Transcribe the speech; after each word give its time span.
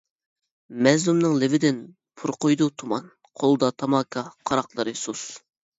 مەزلۇمنىڭ 0.87 1.35
لېۋىدىن 1.43 1.83
پۇرقۇيدۇ 2.23 2.71
تۇمان، 2.81 3.15
قولىدا 3.43 3.71
تاماكا 3.85 4.29
قاراقلىرى 4.51 5.01
سۇس. 5.07 5.33